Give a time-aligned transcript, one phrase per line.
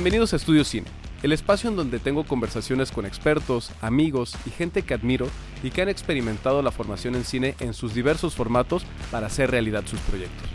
[0.00, 0.86] Bienvenidos a Estudio Cine,
[1.22, 5.28] el espacio en donde tengo conversaciones con expertos, amigos y gente que admiro
[5.62, 9.84] y que han experimentado la formación en cine en sus diversos formatos para hacer realidad
[9.84, 10.48] sus proyectos.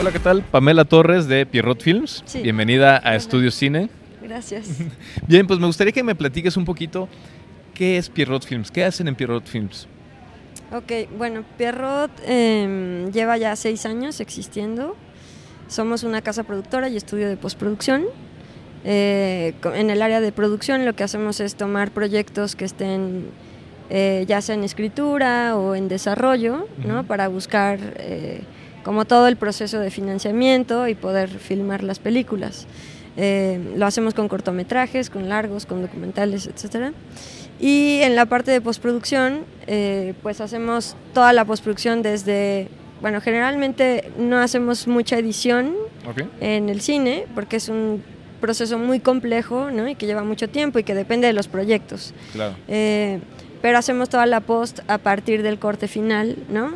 [0.00, 0.42] Hola, ¿qué tal?
[0.42, 2.24] Pamela Torres de Pierrot Films.
[2.26, 2.42] Sí.
[2.42, 3.88] Bienvenida a Estudio Cine.
[4.20, 4.78] Gracias.
[5.28, 7.08] Bien, pues me gustaría que me platiques un poquito
[7.72, 9.86] qué es Pierrot Films, qué hacen en Pierrot Films.
[10.72, 14.96] Ok, bueno, Pierrot em, lleva ya seis años existiendo.
[15.68, 18.04] Somos una casa productora y estudio de postproducción.
[18.84, 23.30] Eh, en el área de producción lo que hacemos es tomar proyectos que estén
[23.90, 27.02] eh, ya sea en escritura o en desarrollo, ¿no?
[27.04, 28.42] Para buscar eh,
[28.84, 32.68] como todo el proceso de financiamiento y poder filmar las películas.
[33.16, 36.92] Eh, lo hacemos con cortometrajes, con largos, con documentales, etcétera.
[37.60, 42.68] Y en la parte de postproducción, eh, pues hacemos toda la postproducción desde,
[43.02, 45.74] bueno, generalmente no hacemos mucha edición
[46.40, 48.02] en el cine porque es un
[48.40, 49.86] proceso muy complejo ¿no?
[49.86, 52.14] y que lleva mucho tiempo y que depende de los proyectos.
[52.32, 52.54] Claro.
[52.68, 53.20] Eh,
[53.60, 56.72] pero hacemos toda la post a partir del corte final, ¿no?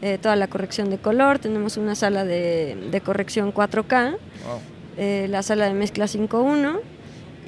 [0.00, 4.60] Eh, toda la corrección de color, tenemos una sala de, de corrección 4K, Wow.
[4.96, 6.78] eh, la sala de mezcla 5.1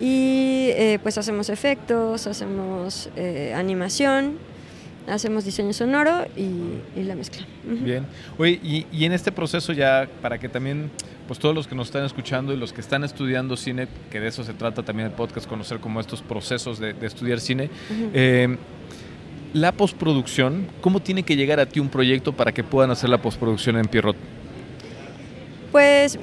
[0.01, 4.39] y eh, pues hacemos efectos, hacemos eh, animación,
[5.07, 7.45] hacemos diseño sonoro y, y la mezcla.
[7.65, 8.07] Bien.
[8.39, 10.91] Oye, y, y en este proceso ya, para que también,
[11.27, 14.29] pues todos los que nos están escuchando y los que están estudiando cine, que de
[14.29, 17.69] eso se trata también el podcast, conocer como estos procesos de, de estudiar cine,
[18.15, 18.57] eh,
[19.53, 23.21] la postproducción, ¿cómo tiene que llegar a ti un proyecto para que puedan hacer la
[23.21, 24.17] postproducción en Pierrot?
[25.73, 26.19] Pues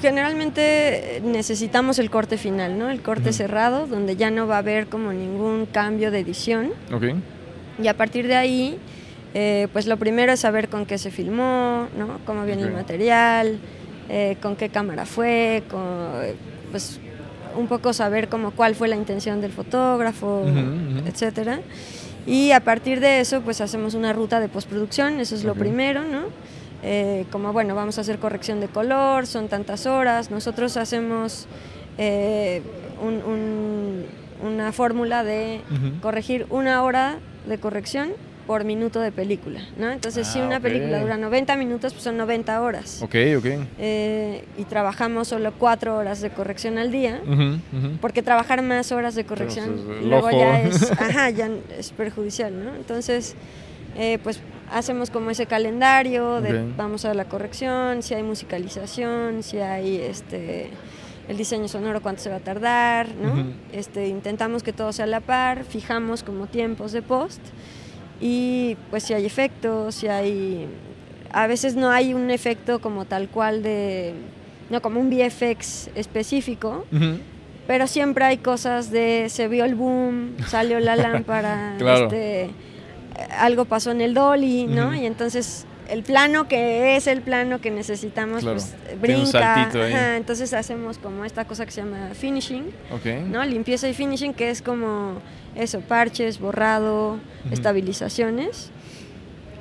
[0.00, 2.90] generalmente necesitamos el corte final, ¿no?
[2.90, 6.72] El corte cerrado, donde ya no va a haber como ningún cambio de edición.
[6.92, 7.04] Ok.
[7.82, 8.78] Y a partir de ahí,
[9.34, 12.18] eh, pues lo primero es saber con qué se filmó, ¿no?
[12.24, 13.58] Cómo viene el material,
[14.08, 15.80] eh, con qué cámara fue, con,
[16.70, 16.98] pues
[17.56, 21.06] un poco saber como cuál fue la intención del fotógrafo, ujú.
[21.08, 21.60] etcétera.
[22.26, 26.04] Y a partir de eso, pues hacemos una ruta de postproducción, eso es lo primero,
[26.04, 26.26] ¿no?
[26.82, 30.30] Eh, como bueno, vamos a hacer corrección de color, son tantas horas.
[30.30, 31.46] Nosotros hacemos
[32.00, 32.62] eh,
[33.02, 34.04] un- un-
[34.46, 35.60] una fórmula de
[36.00, 37.18] corregir una hora
[37.48, 38.10] de corrección
[38.46, 39.90] por minuto de película, ¿no?
[39.90, 43.02] Entonces, si Ah, una película dura 90 minutos, pues son 90 horas.
[43.02, 43.46] Ok, ok.
[43.78, 47.20] Eh, y trabajamos solo 4 horas de corrección al día.
[48.00, 52.64] Porque trabajar más horas de corrección Entonces, el luego ya es, ajá, ya es perjudicial,
[52.64, 52.74] ¿no?
[52.76, 53.34] Entonces,
[53.96, 54.40] eh, pues
[54.72, 60.70] hacemos como ese calendario de vamos a la corrección, si hay musicalización, si hay este
[61.28, 63.44] el diseño sonoro cuánto se va a tardar, ¿no?
[63.72, 67.40] Este intentamos que todo sea a la par, fijamos como tiempos de post
[68.20, 70.66] y pues si hay efectos, si hay
[71.30, 74.14] a veces no hay un efecto como tal cual de
[74.70, 76.86] no como un VFX específico,
[77.66, 82.04] pero siempre hay cosas de se vio el boom, salió la lámpara, Claro.
[82.04, 82.48] este,
[83.30, 84.88] algo pasó en el dolly, ¿no?
[84.88, 84.94] Ujú.
[84.96, 88.58] Y entonces el plano que es el plano que necesitamos, Claro.
[88.58, 89.62] pues brinca.
[89.64, 93.06] ajá, entonces hacemos como esta cosa que se llama finishing, Ok.
[93.28, 93.42] ¿no?
[93.44, 95.14] Limpieza y finishing, que es como
[95.56, 97.18] eso, parches, borrado,
[97.50, 98.70] estabilizaciones,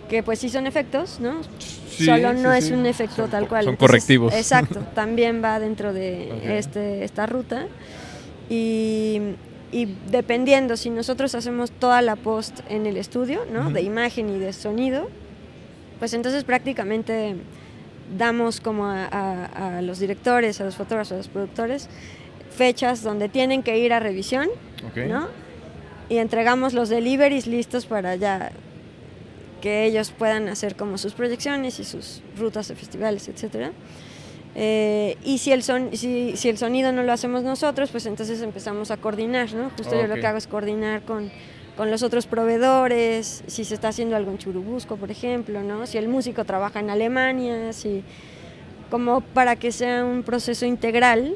[0.10, 1.42] que pues sí son efectos, ¿no?
[1.90, 2.74] Sí, Solo sí, no es sí.
[2.74, 3.64] un efecto Son tal cual.
[3.64, 4.34] son Entonces, correctivos.
[4.34, 7.68] Exacto, también va dentro de este, esta ruta.
[8.50, 9.20] Y,
[9.72, 13.70] y dependiendo, si nosotros hacemos toda la post en el estudio, ¿no?
[13.74, 15.10] De imagen y de sonido,
[16.00, 17.36] pues entonces prácticamente
[18.18, 21.90] damos como a, a- a los directores, a los fotógrafos, a los productores,
[22.56, 24.48] fechas donde tienen que ir a revisión.
[25.08, 25.28] ¿no?
[26.10, 28.52] Y entregamos los deliveries listos para ya
[29.62, 33.72] que ellos puedan hacer como sus proyecciones y sus rutas de festivales, etcétera.
[34.60, 38.42] Eh, y si el, son, si, si el sonido no lo hacemos nosotros, pues entonces
[38.42, 39.70] empezamos a coordinar, ¿no?
[39.78, 41.30] Justo yo lo que hago es coordinar con,
[41.76, 45.86] con los otros proveedores, si se está haciendo algo en Churubusco, por ejemplo, ¿no?
[45.86, 48.04] Si el músico trabaja en Alemania, si
[48.90, 51.36] como para que sea un proceso integral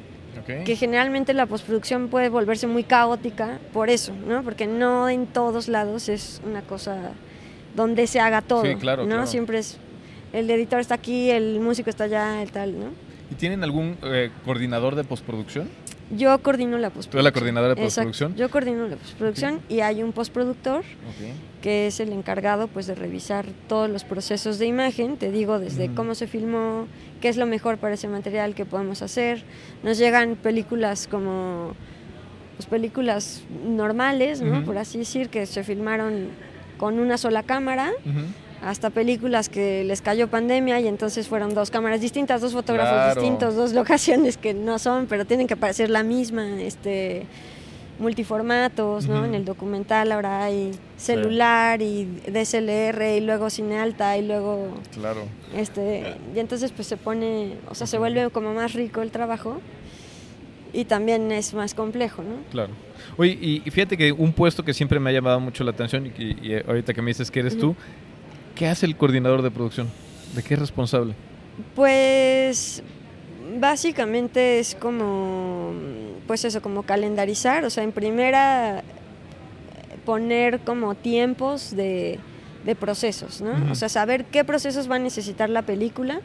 [0.66, 4.42] que generalmente la postproducción puede volverse muy caótica por eso, ¿no?
[4.44, 7.12] Porque no en todos lados es una cosa
[7.76, 9.10] donde se haga todo, Sí, claro, ¿no?
[9.10, 9.28] claro.
[9.28, 9.78] Siempre es
[10.34, 13.11] el editor está aquí, el músico está allá, el tal, ¿no?
[13.32, 15.70] ¿Y tienen algún eh, coordinador de postproducción?
[16.16, 17.12] Yo coordino la postproducción.
[17.12, 18.10] ¿Tú eres la coordinadora de Exacto.
[18.10, 18.36] postproducción?
[18.36, 20.84] Yo coordino la postproducción y hay un postproductor
[21.62, 25.94] que es el encargado pues de revisar todos los procesos de imagen, te digo desde
[25.94, 26.88] cómo se filmó,
[27.22, 29.44] qué es lo mejor para ese material que podemos hacer.
[29.84, 31.76] Nos llegan películas como
[32.58, 34.66] pues películas normales, ¿no?
[34.66, 36.28] Por así decir, que se filmaron
[36.78, 37.92] con una sola cámara.
[38.62, 43.22] Hasta películas que les cayó pandemia y entonces fueron dos cámaras distintas, dos fotógrafos Claro.
[43.22, 47.26] distintos, dos locaciones que no son, pero tienen que parecer la misma, este
[48.00, 49.26] multiformatos, ¿no?
[49.26, 55.26] En el documental ahora hay celular y DSLR y luego cine alta y luego Claro.
[55.56, 59.62] este y entonces pues se pone, o sea, se vuelve como más rico el trabajo
[60.74, 62.38] y también es más complejo, ¿no?
[62.50, 62.74] Claro.
[63.18, 66.10] Oye, y, fíjate que un puesto que siempre me ha llamado mucho la atención y,
[66.12, 67.76] que- y ahorita que me dices que eres tú,
[68.56, 69.90] ¿qué hace el coordinador de producción?
[70.36, 71.14] ¿De qué es responsable?
[71.76, 72.84] Pues
[73.60, 75.74] básicamente es como,
[76.28, 78.84] pues eso, como calendarizar, o sea, en primera
[80.06, 82.20] poner como tiempos de,
[82.66, 83.72] de procesos, ¿no?
[83.72, 86.22] O sea, saber qué procesos va a necesitar la película,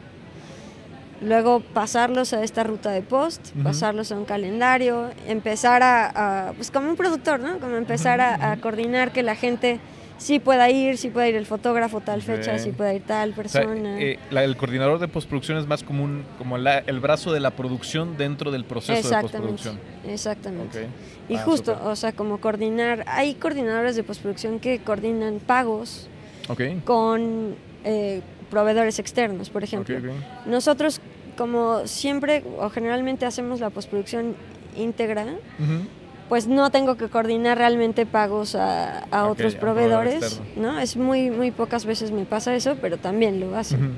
[1.21, 6.71] luego pasarlos a esta ruta de post, pasarlos a un calendario, empezar a, a, pues
[6.71, 7.59] como un productor, ¿no?
[7.59, 9.79] Como empezar a, coordinar que la gente
[10.17, 12.59] sí pueda ir, sí pueda ir el fotógrafo tal fecha, Ok.
[12.59, 13.99] sí pueda ir tal O sea, persona.
[14.01, 17.39] eh, la- el coordinador de postproducción es más como, un, como la- el brazo de
[17.39, 19.79] la producción dentro del proceso de postproducción.
[20.07, 20.87] exactamente.
[21.29, 26.07] Y Ah, justo, o sea, como coordinar, hay coordinadores de postproducción que coordinan pagos
[26.85, 29.97] con eh, proveedores externos, por ejemplo.
[30.45, 30.99] Nosotros,
[31.37, 34.35] como siempre o generalmente hacemos la postproducción
[34.75, 35.25] íntegra.
[36.29, 40.41] Pues no tengo que coordinar realmente pagos a, a otros proveedores.
[40.55, 40.79] ¿no?
[40.79, 43.93] Es muy, muy pocas veces me pasa eso, pero también lo hacen.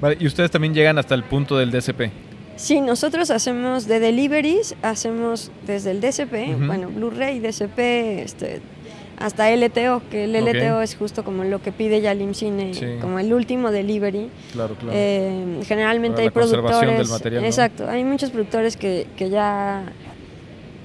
[0.00, 2.10] Vale, y ustedes también llegan hasta el punto del DCP.
[2.56, 7.78] Sí, nosotros hacemos de deliveries, hacemos desde el DCP, bueno, Blu-ray, DCP,
[8.22, 8.60] este,
[9.18, 10.34] hasta LTO, que el.
[10.36, 12.86] LTO es justo como lo que pide ya el IMCINE, Sí.
[13.00, 14.30] como el último delivery.
[14.52, 14.92] Claro, claro.
[14.94, 17.48] Eh, generalmente Para hay la conservación del productores, material, ¿no?
[17.48, 19.82] exacto, hay muchos productores que, que ya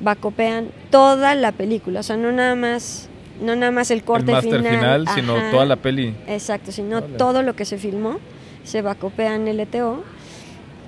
[0.02, 3.10] vacopean toda la película, o sea, no nada más,
[3.42, 6.16] no nada más el corte el final, sino toda la peli.
[6.28, 8.18] Exacto, sino todo lo que se filmó
[8.64, 10.04] se va a copiar en LTO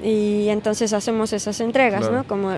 [0.03, 2.15] y entonces hacemos esas entregas, Claro.
[2.17, 2.23] ¿no?
[2.25, 2.51] Como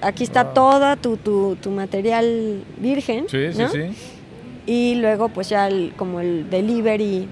[0.00, 0.54] aquí está Wow.
[0.54, 3.68] toda tu, tu, tu material virgen, Sí, sí, ¿no?
[3.68, 3.80] sí.
[4.66, 7.28] Y luego pues ya el- como el delivery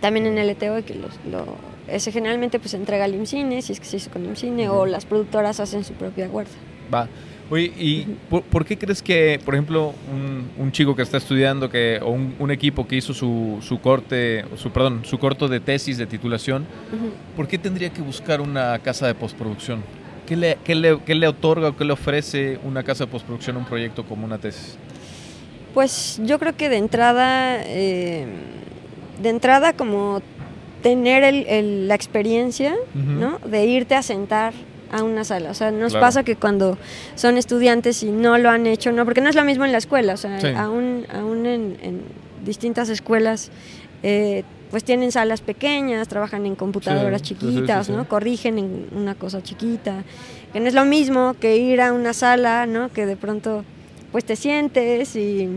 [0.00, 1.44] también en LTO que los, lo,
[1.88, 4.86] ese generalmente pues entrega al IMCINE, si es que se hizo con IMCINE, o Ujú.
[4.86, 6.50] las productoras hacen su propia guarda.
[6.92, 7.08] Va.
[7.50, 11.68] Oye, ¿y por, por qué crees que, por ejemplo, un, un chico que está estudiando
[11.70, 15.60] que, o un, un equipo que hizo su, su corte, su, perdón, su corto de
[15.60, 16.66] tesis de titulación.
[17.36, 19.82] ¿por qué tendría que buscar una casa de postproducción?
[20.26, 23.56] ¿Qué le, qué le, qué le otorga o qué le ofrece una casa de postproducción
[23.56, 24.78] a un proyecto como una tesis?
[25.74, 28.24] Pues yo creo que de entrada, eh,
[29.20, 30.22] de entrada como
[30.82, 32.74] tener el- el- la experiencia.
[32.94, 33.38] ¿no?
[33.40, 34.54] De irte a sentar
[34.94, 35.50] a una sala.
[35.50, 36.06] O sea, nos Claro.
[36.06, 36.78] pasa que cuando
[37.16, 39.78] son estudiantes y no lo han hecho, no, porque no es lo mismo en la
[39.78, 40.14] escuela.
[40.14, 40.48] O sea, Sí.
[40.56, 42.00] aún, aún en, en
[42.44, 43.50] distintas escuelas,
[44.02, 47.88] eh, pues tienen salas pequeñas, trabajan en computadoras Sí, sí, sí, sí, chiquitas.
[47.90, 48.08] ¿no?
[48.08, 50.02] Corrigen en una cosa chiquita.
[50.52, 52.88] Que no es lo mismo que ir a una sala, ¿no?
[52.92, 53.64] Que de pronto
[54.12, 55.48] pues te sientes y,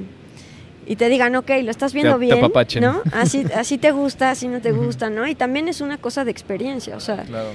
[0.88, 2.40] y te digan, ok, lo estás viendo te bien.
[2.82, 3.02] ¿no?
[3.12, 5.28] Así, así te gusta, así no te gusta, ¿no?
[5.28, 7.50] Y también es una cosa de experiencia, o sea, Claro.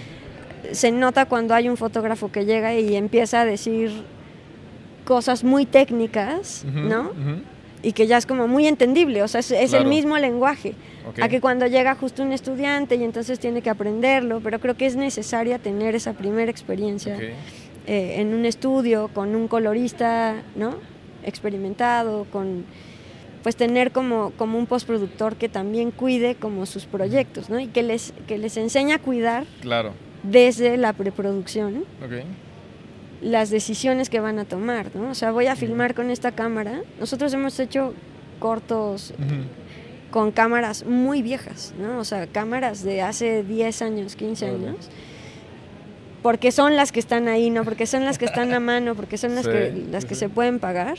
[0.73, 3.91] Se nota cuando hay un fotógrafo que llega y empieza a decir
[5.05, 7.11] cosas muy técnicas, ¿no?
[7.83, 9.85] Y que ya es como muy entendible, o sea, es, es Claro.
[9.85, 10.75] el mismo lenguaje.
[11.21, 14.87] A que cuando llega justo un estudiante y entonces tiene que aprenderlo, pero creo que
[14.87, 17.19] es necesaria tener esa primera experiencia
[17.87, 20.77] eh, en un estudio con un colorista, ¿no?
[21.25, 22.65] Experimentado, con
[23.43, 27.59] pues tener como, como un postproductor que también cuide como sus proyectos, ¿no?
[27.59, 29.95] Y que les, que les enseña a cuidar Claro.
[30.23, 31.85] Desde la preproducción
[33.21, 35.11] las decisiones que van a tomar, ¿no?
[35.11, 36.83] O sea, voy a filmar con esta cámara.
[36.99, 37.95] Nosotros hemos hecho
[38.41, 39.15] cortos
[40.11, 41.99] con cámaras muy viejas, ¿no?
[42.01, 44.69] O sea, cámaras de hace 10 años, 15 Órale.
[44.69, 44.89] años.
[46.23, 47.65] Porque son las que están ahí, ¿no?
[47.65, 50.15] Porque son las que están a mano, porque son las Sí, que, las sí, que
[50.17, 50.97] se pueden pagar.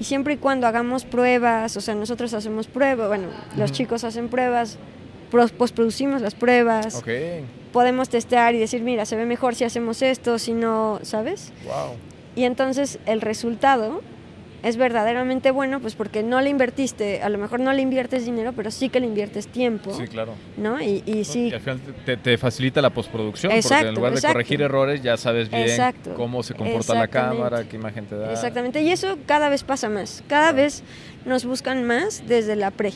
[0.00, 4.28] Y siempre y cuando hagamos pruebas, o sea, nosotros hacemos pruebas, bueno, los chicos hacen
[4.28, 4.78] pruebas,
[5.30, 7.08] pro- postproducimos las pruebas, Ok.
[7.72, 11.52] Podemos testear y decir, mira, se ve mejor si hacemos esto, si no, ¿sabes?
[11.64, 11.94] Wow.
[12.36, 14.00] Y entonces el resultado
[14.62, 18.52] es verdaderamente bueno, pues porque no le invertiste, a lo mejor no le inviertes dinero,
[18.54, 20.34] pero sí que le inviertes tiempo, Sí, claro.
[20.56, 20.80] ¿no?
[20.80, 24.12] Y, y sí, Y al final te, te facilita la postproducción, porque Exacto, en lugar
[24.12, 24.34] de exacto.
[24.34, 28.30] corregir errores ya sabes bien Exacto, cómo se comporta la cámara, qué imagen te da.
[28.32, 28.80] exactamente.
[28.82, 30.56] Y eso cada vez pasa más, cada Claro.
[30.58, 30.84] vez
[31.26, 32.92] nos buscan más desde la pre.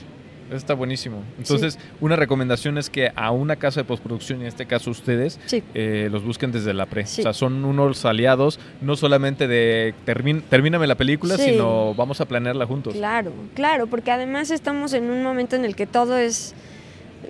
[0.49, 1.23] Eso está buenísimo.
[1.39, 5.63] Entonces, una recomendación es que a una casa de postproducción, en este caso ustedes, Sí,
[5.75, 7.07] eh, los busquen desde la pre.
[7.07, 7.21] Sí.
[7.21, 12.67] O sea, son unos aliados, no solamente de termíname la película, sino vamos a planearla
[12.67, 12.95] juntos.
[12.95, 16.55] claro, claro, porque además estamos en un momento en el que todo es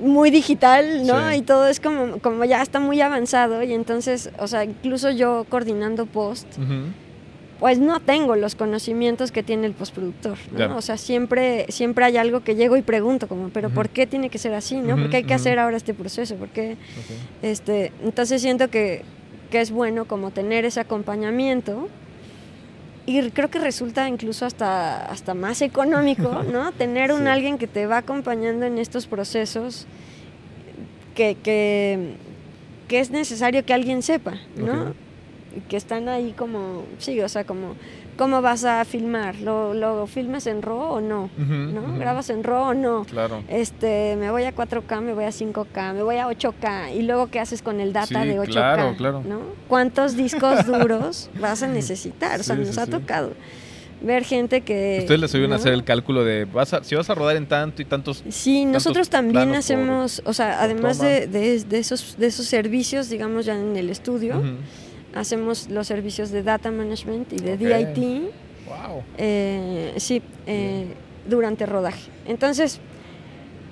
[0.01, 1.33] muy digital, ¿no?
[1.33, 5.47] Y todo es como, como ya está muy avanzado y entonces, o sea, incluso yo
[5.49, 6.47] coordinando post.
[7.61, 10.57] Pues no tengo los conocimientos que tiene el postproductor, ¿no?
[10.57, 10.77] Claro.
[10.77, 13.71] O sea, siempre, siempre hay algo que llego y pregunto como, pero.
[13.71, 14.95] ¿por qué tiene que ser así, no?
[14.95, 16.35] Ujú, ¿Por qué hay que hacer ahora este proceso?
[16.37, 16.73] ¿Por qué?
[16.73, 17.17] Ok.
[17.43, 19.03] Este, entonces siento que,
[19.51, 21.89] que es bueno como tener ese acompañamiento
[23.07, 26.73] y creo que resulta incluso hasta, hasta más económico, ¿no?
[26.73, 27.27] Tener un Sí.
[27.29, 29.87] alguien que te va acompañando en estos procesos
[31.15, 32.17] que, que,
[32.89, 34.93] que es necesario que alguien sepa, ¿no?
[35.69, 37.75] Que están ahí como, sí, o sea, como,
[38.19, 39.37] ¿cómo vas a filmar?
[39.37, 41.31] ¿Lo, lo filmas en RAW o no?
[41.39, 41.99] ¿No?
[41.99, 43.05] ¿Grabas en RAW o no?
[43.05, 43.43] Claro.
[43.49, 47.29] este, me voy a 4K, me voy a 5K, me voy a 8K y luego
[47.29, 49.23] qué haces con el data Sí, de 8K, claro, claro.
[49.27, 49.41] ¿no?
[49.69, 52.41] ¿Cuántos discos duros vas a necesitar?
[52.41, 53.33] O sea, Sí, nos sí, ha tocado
[54.03, 55.55] ver gente que Ustedes les a ¿no?
[55.57, 58.23] hacer el cálculo de vas a- si vas a rodar en tanto y tantos.
[58.29, 62.45] Sí, tantos nosotros también por- hacemos, o sea, además de, de- de esos, de esos
[62.45, 64.49] servicios, digamos ya en el estudio, Ujú.
[65.17, 67.57] Hacemos los servicios de data management y de.
[67.57, 68.31] DIT,
[68.67, 69.03] Wow.
[69.17, 70.87] Eh, sí, eh,
[71.29, 72.11] durante rodaje.
[72.27, 72.81] Entonces,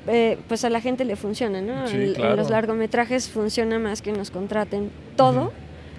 [0.06, 1.88] eh, pues a la gente le funciona, ¿no?
[1.88, 2.36] Sí, En- En claro.
[2.36, 5.52] los largometrajes funciona más que nos contraten todo,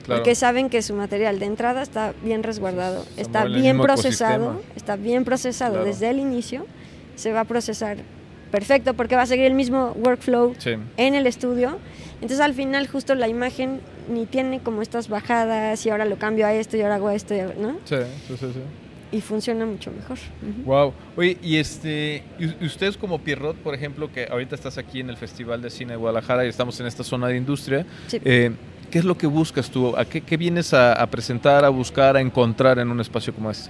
[0.06, 0.22] Claro.
[0.22, 4.96] porque saben que su material de entrada está bien resguardado, está el bien procesado, está
[4.96, 6.66] bien procesado desde el inicio,
[7.16, 7.98] se va a procesar
[8.56, 10.72] perfecto porque va a seguir el mismo workflow Sí.
[10.98, 11.78] en el estudio.
[12.16, 16.46] Entonces al final justo la imagen ni tiene como estas bajadas y ahora lo cambio
[16.48, 17.72] a esto y ahora hago esto, ¿no?
[17.84, 17.96] Sí,
[18.28, 18.60] sí, sí, sí.
[19.12, 20.18] Y funciona mucho mejor.
[20.66, 20.94] Wow.
[21.16, 25.18] Oye, y este, y ustedes como Pierrot, por ejemplo, que ahorita estás aquí en el
[25.18, 28.20] Festival de Cine de Guadalajara y estamos en esta zona de industria, Sí.
[28.26, 28.52] eh,
[28.92, 29.96] ¿qué es lo que buscas tú?
[29.98, 33.52] ¿A qué, qué vienes a, a presentar, a buscar, a encontrar en un espacio como
[33.52, 33.70] este?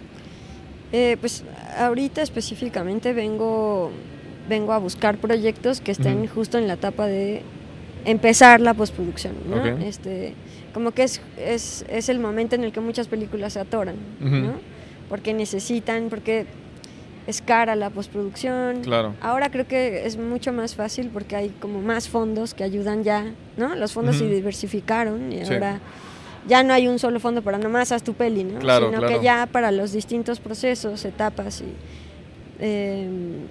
[0.92, 1.44] Eh, pues
[1.78, 3.92] ahorita específicamente vengo,
[4.48, 7.42] vengo a buscar proyectos que estén justo en la etapa de
[8.06, 9.66] empezar la postproducción, ¿no?
[9.66, 10.34] Este,
[10.74, 13.96] como que es, es, es el momento en el que muchas películas se atoran.
[14.20, 14.54] ¿no?
[15.10, 16.46] Porque necesitan, porque
[17.28, 18.82] es cara la postproducción.
[18.82, 19.16] Claro.
[19.22, 23.26] Ahora creo que es mucho más fácil porque hay como más fondos que ayudan ya,
[23.58, 23.76] ¿no?
[23.76, 25.54] Los fondos se diversificaron y Sí.
[25.54, 25.80] ahora
[26.48, 28.60] ya no hay un solo fondo para nomás haz tu peli, ¿no?
[28.60, 29.18] Claro, Sino claro.
[29.20, 31.66] que ya para los distintos procesos, etapas y
[32.60, 33.10] eh,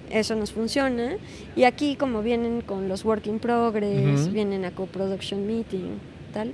[0.09, 1.17] eso nos funciona.
[1.55, 5.99] Y aquí como vienen con los work in progress, vienen a co-production meeting,
[6.33, 6.53] tal.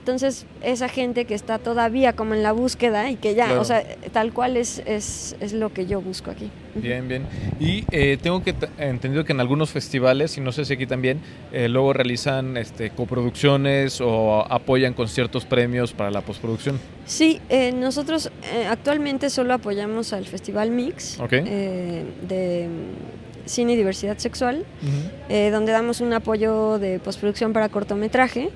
[0.00, 3.60] Entonces, esa gente que está todavía como en la búsqueda y que ya, Claro.
[3.60, 6.50] o sea, tal cual es, es, es lo que yo busco aquí.
[6.74, 7.26] Bien, bien.
[7.60, 11.20] Y eh, tengo que entendido que en algunos festivales, y no sé si aquí también,
[11.52, 16.80] eh, luego realizan este, coproducciones o apoyan con ciertos premios para la postproducción.
[17.04, 21.32] Sí, eh, nosotros eh, actualmente solo apoyamos al Festival Mix Ok.
[21.34, 22.68] eh, de
[23.44, 24.64] Cine y Diversidad Sexual,
[25.28, 28.50] donde damos un apoyo de postproducción para cortometraje,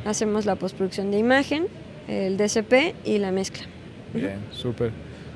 [0.00, 0.06] Ok.
[0.06, 1.66] hacemos la postproducción de imagen,
[2.08, 3.64] el DCP y la mezcla.
[4.14, 4.90] Bien, súper.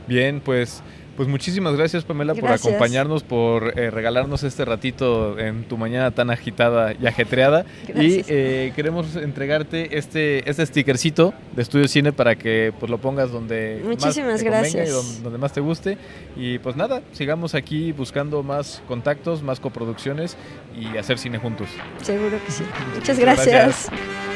[0.09, 0.83] Bien, pues,
[1.17, 2.67] pues muchísimas gracias Pamela por Gracias.
[2.67, 7.67] acompañarnos, por eh, regalarnos este ratito en tu mañana tan agitada y ajetreada.
[7.87, 8.29] Gracias.
[8.29, 13.31] Y eh, queremos entregarte este, este stickercito de Estudio Cine para que pues lo pongas
[13.31, 14.89] donde más Muchísimas te convenga gracias.
[14.89, 15.99] y donde, donde más te guste.
[16.35, 20.37] Y pues nada, sigamos aquí buscando más contactos, más coproducciones
[20.75, 21.69] y hacer cine juntos.
[22.01, 22.65] Seguro que sí.
[22.97, 23.47] Muchas Gracias.
[23.91, 24.32] gracias.